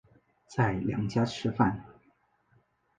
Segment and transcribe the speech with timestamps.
[0.47, 1.85] 在娘家吃饭